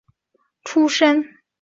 [0.63, 1.37] 诸生出身。